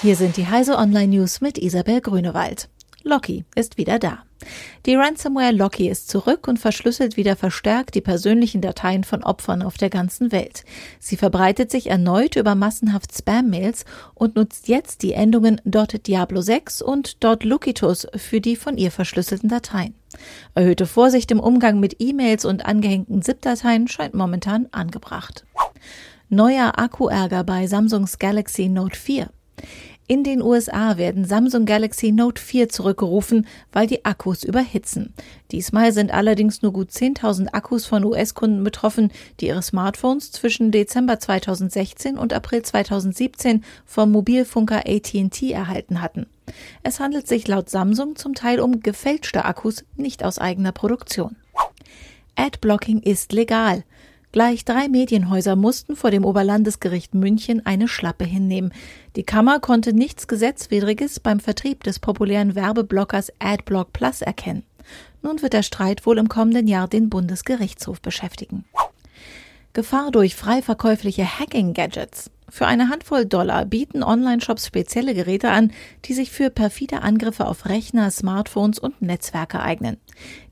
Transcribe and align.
Hier 0.00 0.14
sind 0.14 0.36
die 0.36 0.46
Heise 0.46 0.78
Online 0.78 1.08
News 1.08 1.40
mit 1.40 1.58
Isabel 1.58 2.00
Grünewald. 2.00 2.68
Locky 3.02 3.44
ist 3.56 3.78
wieder 3.78 3.98
da. 3.98 4.22
Die 4.86 4.94
Ransomware 4.94 5.50
Locky 5.50 5.88
ist 5.88 6.08
zurück 6.08 6.46
und 6.46 6.60
verschlüsselt 6.60 7.16
wieder 7.16 7.34
verstärkt 7.34 7.96
die 7.96 8.00
persönlichen 8.00 8.60
Dateien 8.60 9.02
von 9.02 9.24
Opfern 9.24 9.60
auf 9.60 9.76
der 9.76 9.90
ganzen 9.90 10.30
Welt. 10.30 10.62
Sie 11.00 11.16
verbreitet 11.16 11.72
sich 11.72 11.90
erneut 11.90 12.36
über 12.36 12.54
massenhaft 12.54 13.12
Spam-Mails 13.12 13.84
und 14.14 14.36
nutzt 14.36 14.68
jetzt 14.68 15.02
die 15.02 15.14
Endungen 15.14 15.60
.diablo6 15.66 16.80
und 16.80 17.16
.lucitus 17.42 18.06
für 18.14 18.40
die 18.40 18.54
von 18.54 18.78
ihr 18.78 18.92
verschlüsselten 18.92 19.48
Dateien. 19.48 19.94
Erhöhte 20.54 20.86
Vorsicht 20.86 21.32
im 21.32 21.40
Umgang 21.40 21.80
mit 21.80 21.96
E-Mails 21.98 22.44
und 22.44 22.64
angehängten 22.64 23.20
ZIP-Dateien 23.22 23.88
scheint 23.88 24.14
momentan 24.14 24.68
angebracht. 24.70 25.44
Neuer 26.28 26.78
Akkuärger 26.78 27.42
bei 27.42 27.66
Samsungs 27.66 28.20
Galaxy 28.20 28.68
Note 28.68 28.96
4. 28.96 29.30
In 30.10 30.24
den 30.24 30.40
USA 30.40 30.96
werden 30.96 31.26
Samsung 31.26 31.66
Galaxy 31.66 32.12
Note 32.12 32.40
4 32.40 32.70
zurückgerufen, 32.70 33.46
weil 33.72 33.86
die 33.86 34.06
Akkus 34.06 34.42
überhitzen. 34.42 35.12
Diesmal 35.52 35.92
sind 35.92 36.10
allerdings 36.10 36.62
nur 36.62 36.72
gut 36.72 36.88
10.000 36.88 37.48
Akkus 37.52 37.84
von 37.84 38.02
US-Kunden 38.04 38.64
betroffen, 38.64 39.12
die 39.38 39.48
ihre 39.48 39.60
Smartphones 39.60 40.32
zwischen 40.32 40.70
Dezember 40.70 41.20
2016 41.20 42.16
und 42.16 42.32
April 42.32 42.62
2017 42.62 43.62
vom 43.84 44.10
Mobilfunker 44.10 44.84
AT&T 44.86 45.52
erhalten 45.52 46.00
hatten. 46.00 46.24
Es 46.82 47.00
handelt 47.00 47.28
sich 47.28 47.46
laut 47.46 47.68
Samsung 47.68 48.16
zum 48.16 48.32
Teil 48.32 48.60
um 48.60 48.80
gefälschte 48.80 49.44
Akkus, 49.44 49.84
nicht 49.96 50.24
aus 50.24 50.38
eigener 50.38 50.72
Produktion. 50.72 51.36
Adblocking 52.34 53.02
ist 53.02 53.32
legal. 53.34 53.84
Gleich 54.30 54.64
drei 54.64 54.88
Medienhäuser 54.88 55.56
mussten 55.56 55.96
vor 55.96 56.10
dem 56.10 56.24
Oberlandesgericht 56.24 57.14
München 57.14 57.64
eine 57.64 57.88
Schlappe 57.88 58.24
hinnehmen. 58.24 58.72
Die 59.16 59.22
Kammer 59.22 59.58
konnte 59.58 59.94
nichts 59.94 60.28
Gesetzwidriges 60.28 61.20
beim 61.20 61.40
Vertrieb 61.40 61.82
des 61.84 61.98
populären 61.98 62.54
Werbeblockers 62.54 63.32
Adblock 63.38 63.92
Plus 63.94 64.20
erkennen. 64.20 64.64
Nun 65.22 65.40
wird 65.40 65.54
der 65.54 65.62
Streit 65.62 66.04
wohl 66.04 66.18
im 66.18 66.28
kommenden 66.28 66.66
Jahr 66.66 66.88
den 66.88 67.08
Bundesgerichtshof 67.08 68.02
beschäftigen. 68.02 68.64
Gefahr 69.72 70.10
durch 70.10 70.34
frei 70.34 70.60
verkäufliche 70.60 71.38
Hacking-Gadgets. 71.38 72.30
Für 72.50 72.66
eine 72.66 72.88
Handvoll 72.88 73.26
Dollar 73.26 73.66
bieten 73.66 74.02
Online-Shops 74.02 74.66
spezielle 74.66 75.14
Geräte 75.14 75.50
an, 75.50 75.70
die 76.06 76.14
sich 76.14 76.30
für 76.30 76.48
perfide 76.48 77.02
Angriffe 77.02 77.46
auf 77.46 77.66
Rechner, 77.66 78.10
Smartphones 78.10 78.78
und 78.78 79.02
Netzwerke 79.02 79.60
eignen. 79.60 79.98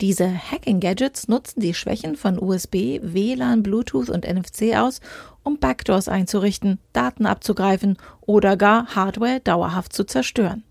Diese 0.00 0.30
Hacking-Gadgets 0.32 1.26
nutzen 1.26 1.60
die 1.60 1.74
Schwächen 1.74 2.16
von 2.16 2.40
USB, 2.40 3.00
WLAN, 3.02 3.62
Bluetooth 3.62 4.08
und 4.08 4.24
NFC 4.24 4.76
aus, 4.76 5.00
um 5.42 5.58
Backdoors 5.58 6.08
einzurichten, 6.08 6.78
Daten 6.92 7.26
abzugreifen 7.26 7.98
oder 8.20 8.56
gar 8.56 8.94
Hardware 8.94 9.40
dauerhaft 9.40 9.92
zu 9.92 10.04
zerstören. 10.04 10.62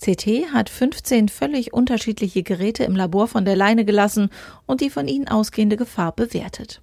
CT 0.00 0.52
hat 0.52 0.68
15 0.68 1.28
völlig 1.28 1.72
unterschiedliche 1.72 2.42
Geräte 2.42 2.84
im 2.84 2.96
Labor 2.96 3.26
von 3.26 3.44
der 3.44 3.56
Leine 3.56 3.84
gelassen 3.84 4.30
und 4.66 4.80
die 4.80 4.90
von 4.90 5.08
ihnen 5.08 5.28
ausgehende 5.28 5.76
Gefahr 5.76 6.12
bewertet. 6.12 6.82